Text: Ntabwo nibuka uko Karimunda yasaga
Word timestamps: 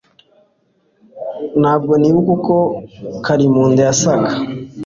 Ntabwo 1.61 1.93
nibuka 2.01 2.29
uko 2.37 2.55
Karimunda 3.25 3.81
yasaga 3.89 4.31